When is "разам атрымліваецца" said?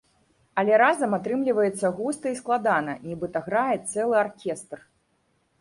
0.81-1.91